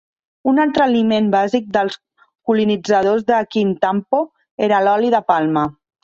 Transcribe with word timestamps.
Un 0.51 0.59
altre 0.61 0.83
aliment 0.85 1.25
bàsic 1.33 1.65
dels 1.75 1.97
colonitzadors 2.51 3.25
de 3.27 3.41
Kintampo 3.57 4.23
era 4.69 4.81
l'oli 4.87 5.13
de 5.17 5.21
palma. 5.29 5.67